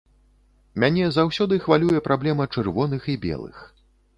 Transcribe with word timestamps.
Мяне 0.83 1.09
заўсёды 1.17 1.59
хвалюе 1.65 1.99
праблема 2.09 2.51
чырвоных 2.57 3.01
і 3.15 3.19
белых. 3.29 3.65